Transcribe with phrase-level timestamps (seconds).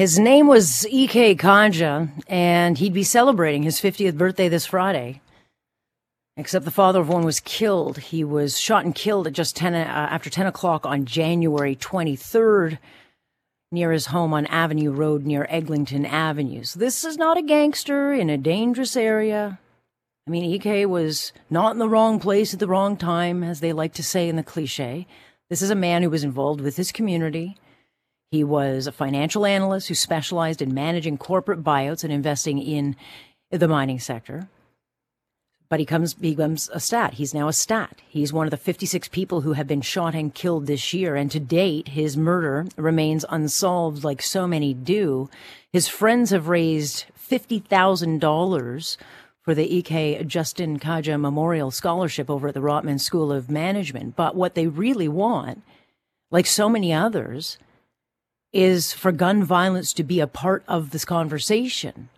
[0.00, 1.34] His name was E.K.
[1.34, 5.20] Kaja, and he'd be celebrating his 50th birthday this Friday.
[6.38, 7.98] Except the father of one was killed.
[7.98, 12.78] He was shot and killed at just 10, uh, after 10 o'clock on January 23rd
[13.70, 16.64] near his home on Avenue Road near Eglinton Avenue.
[16.64, 19.58] So this is not a gangster in a dangerous area.
[20.26, 23.74] I mean, EK was not in the wrong place at the wrong time, as they
[23.74, 25.06] like to say in the cliche.
[25.50, 27.58] This is a man who was involved with his community.
[28.30, 32.96] He was a financial analyst who specialized in managing corporate buyouts and investing in
[33.50, 34.48] the mining sector
[35.70, 37.14] but he comes becomes a stat.
[37.14, 38.02] He's now a stat.
[38.08, 41.30] He's one of the 56 people who have been shot and killed this year, and
[41.30, 45.30] to date, his murder remains unsolved, like so many do.
[45.72, 48.98] His friends have raised fifty thousand dollars
[49.42, 54.16] for the EK Justin Kaja Memorial Scholarship over at the Rotman School of Management.
[54.16, 55.62] But what they really want,
[56.32, 57.58] like so many others,
[58.52, 62.08] is for gun violence to be a part of this conversation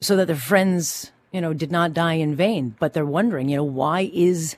[0.00, 2.74] so that their friends you know, did not die in vain.
[2.78, 4.56] But they're wondering, you know, why is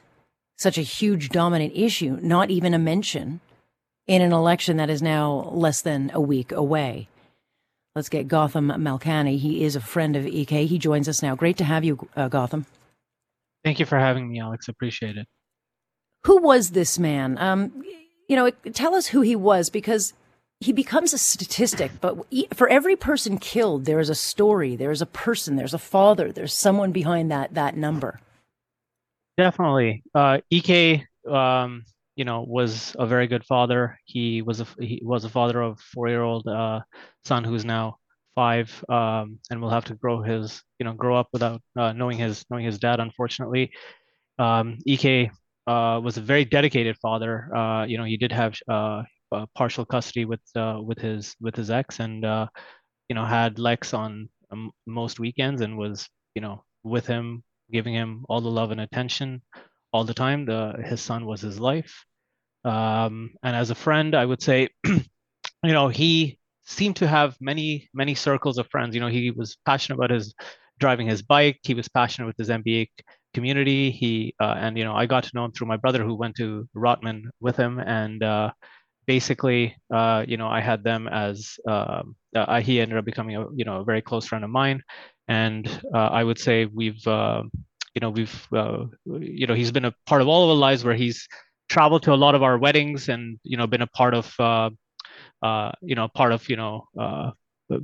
[0.57, 3.41] such a huge dominant issue not even a mention
[4.07, 7.09] in an election that is now less than a week away?
[7.97, 9.39] Let's get Gautam Malkani.
[9.39, 10.67] He is a friend of EK.
[10.67, 11.35] He joins us now.
[11.35, 12.65] Great to have you, uh, Gautam.
[13.65, 14.69] Thank you for having me, Alex.
[14.69, 15.27] Appreciate it.
[16.27, 17.39] Who was this man?
[17.39, 17.83] Um,
[18.29, 20.13] you know, tell us who he was because
[20.61, 25.01] he becomes a statistic, but for every person killed, there is a story, there is
[25.01, 28.21] a person, there's a father, there's someone behind that that number.
[29.37, 31.85] Definitely, uh, Ek, um,
[32.17, 34.01] you know, was a very good father.
[34.05, 36.81] He was a he was a father of four year old uh,
[37.25, 37.99] son who's now
[38.35, 42.19] five, um, and will have to grow his you know grow up without uh, knowing
[42.19, 42.99] his knowing his dad.
[42.99, 43.71] Unfortunately,
[44.41, 45.31] um, Ek
[45.69, 47.55] uh, was a very dedicated father.
[47.55, 51.55] Uh, you know, he did have uh, uh, partial custody with uh, with his with
[51.57, 52.47] his ex, and uh,
[53.09, 57.95] you know had Lex on um, most weekends and was you know with him, giving
[57.95, 59.43] him all the love and attention
[59.93, 60.47] all the time.
[60.47, 62.05] The his son was his life,
[62.65, 65.03] um, and as a friend, I would say, you
[65.63, 68.95] know, he seemed to have many many circles of friends.
[68.95, 70.35] You know, he was passionate about his
[70.79, 71.59] driving his bike.
[71.63, 72.89] He was passionate with his MBA
[73.35, 73.91] community.
[73.91, 76.37] He uh, and you know I got to know him through my brother who went
[76.37, 78.51] to Rotman with him, and uh,
[79.09, 83.47] basically, uh, you know, I had them as um, uh, he ended up becoming a
[83.57, 84.83] you know a very close friend of mine,
[85.27, 87.51] and uh, I would say we've um,
[87.95, 90.85] you know we've uh, you know he's been a part of all of our lives
[90.85, 91.27] where he's
[91.69, 94.71] traveled to a lot of our weddings and you know been a part of uh,
[95.43, 96.85] uh, you know part of you know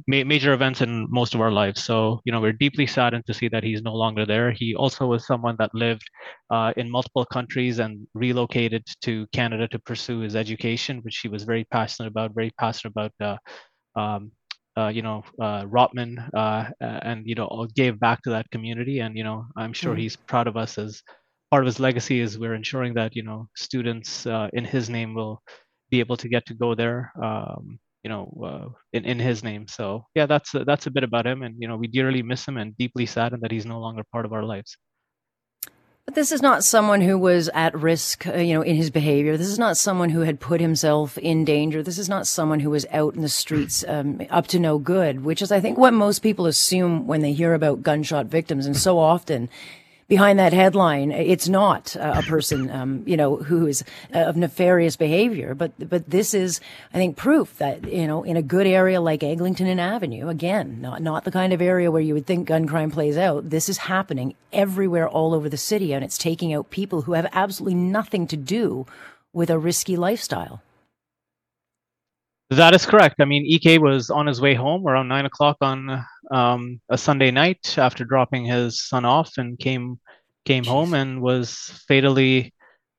[0.07, 1.83] ma- major events in most of our lives.
[1.83, 4.51] So, you know, we're deeply saddened to see that he's no longer there.
[4.53, 6.09] He also was someone that lived
[6.51, 11.45] uh, in multiple countries and relocated to Canada to pursue his education, which he was
[11.45, 13.13] very passionate about, very passionate about.
[13.21, 14.33] Uh, um,
[14.77, 19.17] uh, you know, uh, Rotman, uh, and you know, gave back to that community, and
[19.17, 21.03] you know, I'm sure mm he's proud of us as
[21.51, 25.15] part of his legacy is we're ensuring that you know students uh, in his name
[25.15, 25.41] will
[25.91, 29.67] be able to get to go there um, you know, uh, in in his name.
[29.67, 32.59] So yeah, that's that's a bit about him, and you know, we dearly miss him
[32.59, 34.77] and deeply saddened that he's no longer part of our lives.
[36.05, 39.39] But this is not someone who was at risk, uh, you know, in his behavior.
[39.39, 41.83] This is not someone who had put himself in danger.
[41.83, 45.25] This is not someone who was out in the streets um, up to no good,
[45.25, 48.67] which is, I think, what most people assume when they hear about gunshot victims.
[48.67, 49.49] And so often,
[50.09, 53.85] behind that headline, it's not a person, um, you know, who is
[54.15, 56.61] uh, of nefarious behavior, but but this is,
[56.93, 60.81] I think, proof that you know, in a good area like Eglinton and Avenue, again,
[60.81, 63.51] not not the kind of area where you would think gun crime plays out.
[63.51, 67.29] This is happening everywhere, all over the city, and it's taking out people who have
[67.33, 68.87] absolutely nothing to do
[69.33, 70.63] with a risky lifestyle.
[72.51, 73.17] That is correct.
[73.21, 77.31] I mean, Ek was on his way home around nine o'clock on um, a Sunday
[77.31, 79.99] night after dropping his son off, and came
[80.45, 80.69] came Jeez.
[80.69, 81.55] home and was
[81.89, 82.53] fatally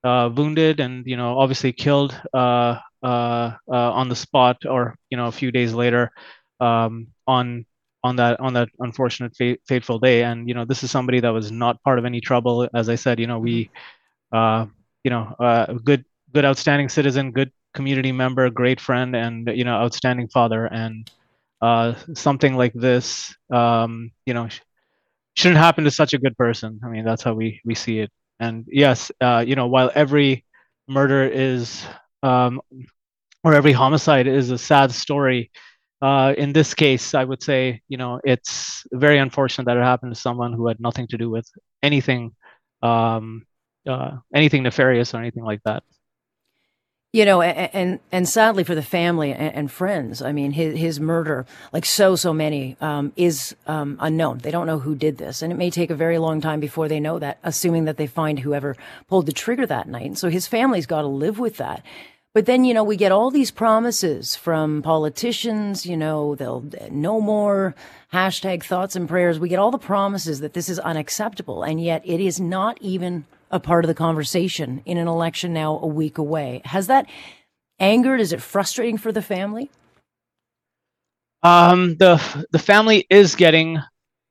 [0.03, 5.17] uh, wounded, and you know, obviously killed uh, uh, uh on the spot, or you
[5.17, 6.11] know, a few days later,
[6.59, 7.65] um, on
[8.03, 10.23] on that on that unfortunate fa- fateful day.
[10.23, 12.69] And you know, this is somebody that was not part of any trouble.
[12.73, 13.69] As I said, you know, we,
[14.31, 14.67] uh,
[15.03, 19.75] you know, uh, good good outstanding citizen, good community member, great friend, and you know,
[19.75, 20.67] outstanding father.
[20.67, 21.09] And
[21.65, 24.61] uh, something like this, um, you know, sh-
[25.35, 26.79] shouldn't happen to such a good person.
[26.83, 28.11] I mean, that's how we we see it.
[28.39, 30.45] And yes, uh, you know, while every
[30.87, 31.85] murder is
[32.23, 32.61] um,
[33.43, 35.51] or every homicide is a sad story,
[36.01, 40.13] uh, in this case, I would say, you know, it's very unfortunate that it happened
[40.13, 41.49] to someone who had nothing to do with
[41.83, 42.33] anything,
[42.81, 43.45] um,
[43.87, 45.83] uh, anything nefarious or anything like that.
[47.15, 51.45] You know, and and sadly for the family and, friends, I mean, his his murder,
[51.71, 54.39] like so so many, um, is um, unknown.
[54.39, 56.89] They don't know who did this, and it may take a very long time before
[56.89, 57.37] they know that.
[57.41, 58.75] Assuming that they find whoever
[59.07, 61.85] pulled the trigger that night, and so his family's got to live with that.
[62.33, 67.21] But then, you know, we get all these promises from politicians, you know, they'll no
[67.21, 67.75] more
[68.11, 69.39] hashtag thoughts and prayers.
[69.39, 71.63] We get all the promises that this is unacceptable.
[71.63, 73.23] And yet it is not even
[73.55, 76.61] a part of the conversation in an election now a week away.
[76.65, 77.07] Has that
[77.79, 78.19] angered?
[78.19, 79.71] Is it frustrating for the family?
[81.41, 83.79] Um, the the family is getting,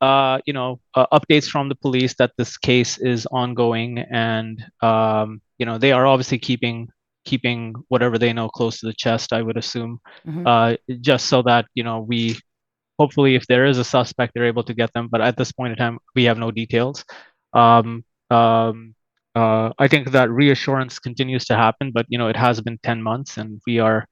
[0.01, 5.41] uh, you know, uh, updates from the police that this case is ongoing, and um,
[5.59, 6.89] you know, they are obviously keeping
[7.25, 9.33] keeping whatever they know close to the chest.
[9.33, 10.47] I would assume, mm-hmm.
[10.47, 12.37] uh, just so that you know we
[12.99, 15.73] hopefully if there is a suspect they're able to get them but at this point
[15.73, 17.05] in time we have no details
[17.53, 18.94] um, um,
[19.35, 23.03] uh, I think that reassurance continues to happen, but you know it has been ten
[23.03, 24.07] months, and we are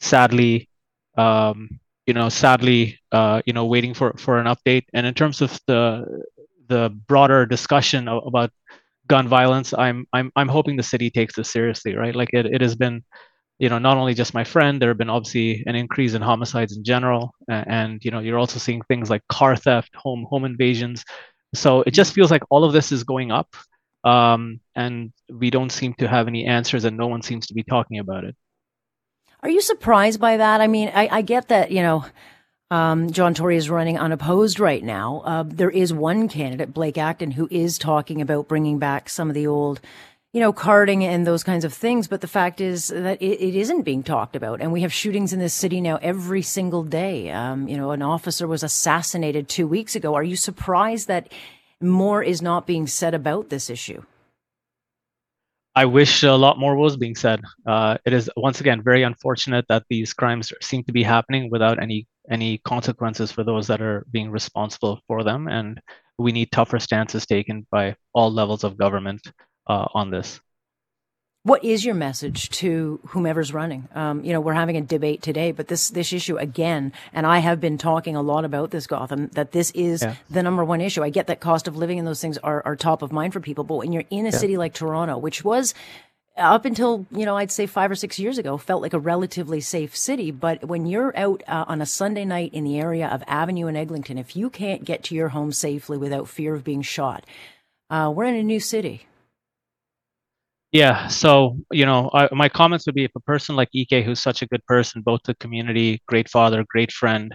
[0.00, 0.68] sadly,
[1.16, 4.84] um, you know, sadly, uh, you know, waiting for for an update.
[4.92, 6.22] And in terms of the
[6.68, 8.50] the broader discussion about
[9.06, 12.14] gun violence, I'm I'm I'm hoping the city takes this seriously, right?
[12.14, 13.02] Like it, it has been,
[13.58, 16.76] you know, not only just my friend, there have been obviously an increase in homicides
[16.76, 20.44] in general, and, and you know, you're also seeing things like car theft, home home
[20.44, 21.02] invasions.
[21.54, 23.56] So it just feels like all of this is going up
[24.06, 27.64] um, and we don't seem to have any answers, and no one seems to be
[27.64, 28.36] talking about it.
[29.42, 30.60] Are you surprised by that?
[30.60, 32.04] I mean, I, I get that you know.
[32.68, 35.22] Um, John Tory is running unopposed right now.
[35.24, 39.34] Uh, there is one candidate, Blake Acton, who is talking about bringing back some of
[39.34, 39.80] the old,
[40.32, 42.08] you know, carding and those kinds of things.
[42.08, 44.60] But the fact is that it, it isn't being talked about.
[44.60, 47.30] And we have shootings in this city now every single day.
[47.30, 50.16] Um, you know, an officer was assassinated two weeks ago.
[50.16, 51.28] Are you surprised that
[51.80, 54.02] more is not being said about this issue?
[55.74, 57.42] I wish a lot more was being said.
[57.66, 61.82] Uh, it is once again very unfortunate that these crimes seem to be happening without
[61.82, 65.80] any any consequences for those that are being responsible for them, and
[66.18, 69.20] we need tougher stances taken by all levels of government
[69.66, 70.40] uh, on this.
[71.46, 73.86] What is your message to whomever's running?
[73.94, 77.38] Um, you know, we're having a debate today, but this this issue again, and I
[77.38, 80.16] have been talking a lot about this, Gautam, that this is yeah.
[80.28, 81.04] the number one issue.
[81.04, 83.38] I get that cost of living and those things are, are top of mind for
[83.38, 84.36] people, but when you're in a yeah.
[84.36, 85.72] city like Toronto, which was
[86.36, 89.60] up until you know I'd say five or six years ago felt like a relatively
[89.60, 93.22] safe city, but when you're out uh, on a Sunday night in the area of
[93.28, 96.82] Avenue and Eglinton, if you can't get to your home safely without fear of being
[96.82, 97.24] shot,
[97.88, 99.06] uh, we're in a new city.
[100.76, 104.20] Yeah, so you know, I, my comments would be if a person like Ek, who's
[104.20, 107.34] such a good person, both the community, great father, great friend,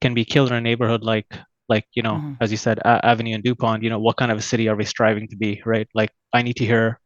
[0.00, 1.26] can be killed in a neighborhood like
[1.68, 2.34] like you know, mm-hmm.
[2.40, 3.82] as you said, a- Avenue and Dupont.
[3.82, 5.88] You know, what kind of a city are we striving to be, right?
[5.94, 7.00] Like, I need to hear.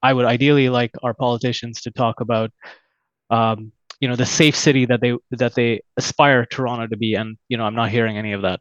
[0.00, 2.52] I would ideally like our politicians to talk about,
[3.30, 7.36] um, you know, the safe city that they that they aspire Toronto to be, and
[7.48, 8.60] you know, I'm not hearing any of that.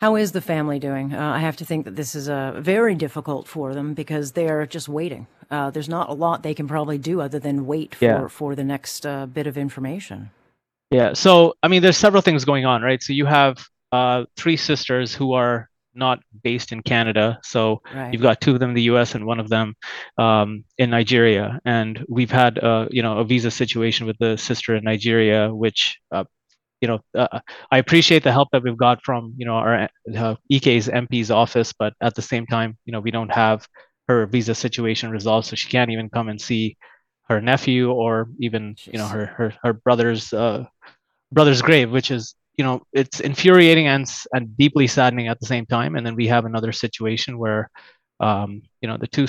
[0.00, 1.14] How is the family doing?
[1.14, 4.66] Uh, I have to think that this is uh, very difficult for them because they're
[4.66, 5.26] just waiting.
[5.50, 8.28] Uh, there's not a lot they can probably do other than wait for, yeah.
[8.28, 10.30] for the next uh, bit of information.
[10.90, 11.14] Yeah.
[11.14, 13.02] So, I mean, there's several things going on, right?
[13.02, 17.40] So you have uh, three sisters who are not based in Canada.
[17.42, 18.12] So right.
[18.12, 19.14] you've got two of them in the U.S.
[19.14, 19.74] and one of them
[20.18, 21.58] um, in Nigeria.
[21.64, 25.98] And we've had, uh, you know, a visa situation with the sister in Nigeria, which
[26.12, 26.24] uh,
[26.80, 27.40] you know, uh,
[27.70, 31.72] I appreciate the help that we've got from, you know, our uh, EK's MP's office,
[31.72, 33.66] but at the same time, you know, we don't have
[34.08, 36.76] her visa situation resolved, so she can't even come and see
[37.28, 40.64] her nephew or even, you know, her her her brother's uh,
[41.32, 45.66] brother's grave, which is, you know, it's infuriating and and deeply saddening at the same
[45.66, 45.96] time.
[45.96, 47.70] And then we have another situation where,
[48.20, 49.26] um, you know, the two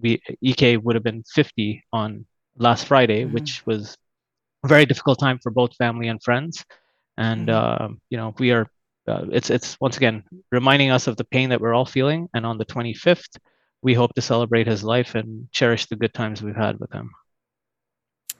[0.00, 2.24] we EK would have been 50 on
[2.56, 3.34] last Friday, mm-hmm.
[3.34, 3.98] which was
[4.62, 6.64] a very difficult time for both family and friends
[7.16, 8.66] and uh, you know we are
[9.06, 12.46] uh, it's it's once again reminding us of the pain that we're all feeling and
[12.46, 13.38] on the 25th
[13.82, 17.10] we hope to celebrate his life and cherish the good times we've had with him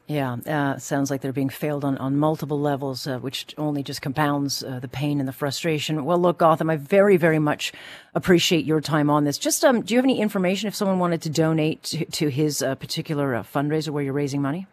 [0.06, 4.02] yeah, uh, sounds like they're being failed on, on multiple levels, uh, which only just
[4.02, 6.04] compounds uh, the pain and the frustration.
[6.04, 7.72] Well, look, Gautam, I very, very much
[8.14, 9.38] appreciate your time on this.
[9.38, 12.60] Just, um, do you have any information if someone wanted to donate to, to his
[12.60, 14.66] uh, particular uh, fundraiser where you're raising money?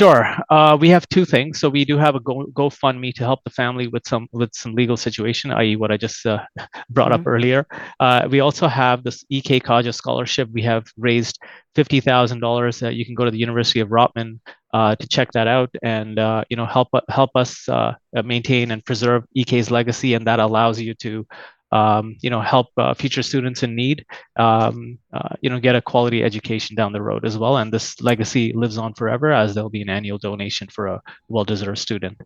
[0.00, 0.34] Sure.
[0.48, 1.60] Uh, we have two things.
[1.60, 4.74] So we do have a Go GoFundMe to help the family with some with some
[4.74, 6.38] legal situation, i.e., what I just uh,
[6.88, 7.20] brought mm-hmm.
[7.20, 7.66] up earlier.
[8.00, 10.48] Uh, we also have this EK Kaja scholarship.
[10.52, 11.38] We have raised
[11.74, 12.80] fifty thousand dollars.
[12.80, 14.40] You can go to the University of Rotman
[14.72, 17.92] uh, to check that out, and uh, you know help help us uh,
[18.24, 21.26] maintain and preserve EK's legacy, and that allows you to
[21.72, 24.04] um, you know, help uh, future students in need,
[24.36, 27.56] um, uh, you know, get a quality education down the road as well.
[27.56, 31.78] And this legacy lives on forever as there'll be an annual donation for a well-deserved
[31.78, 32.20] student.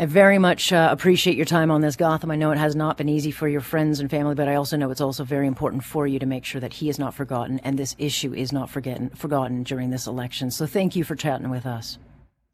[0.00, 2.30] I very much uh, appreciate your time on this, Gautam.
[2.30, 4.76] I know it has not been easy for your friends and family, but I also
[4.76, 7.58] know it's also very important for you to make sure that he is not forgotten
[7.64, 10.52] and this issue is not forgotten, forgotten during this election.
[10.52, 11.98] So thank you for chatting with us.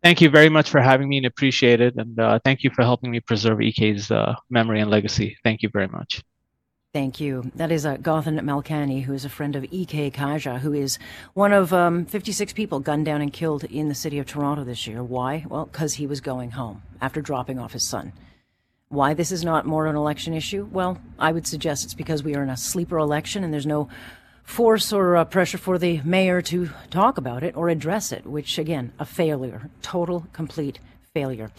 [0.04, 1.94] Thank you very much for having me and appreciate it.
[1.96, 5.38] And uh, thank you for helping me preserve EK's uh, memory and legacy.
[5.42, 6.23] Thank you very much.
[6.92, 7.50] Thank you.
[7.54, 10.11] That is uh, Gautam Malkani, who is a friend of E.K.
[10.11, 10.99] Kaja, who is
[11.32, 14.87] one of um, 56 people gunned down and killed in the city of Toronto this
[14.87, 15.02] year.
[15.02, 15.46] Why?
[15.49, 18.12] Well, because he was going home after dropping off his son.
[18.90, 20.68] Why this is not more an election issue?
[20.70, 23.88] Well, I would suggest it's because we are in a sleeper election and there's no
[24.44, 28.58] force or uh, pressure for the mayor to talk about it or address it, which,
[28.58, 30.78] again, a failure, total, complete
[31.12, 31.50] failure.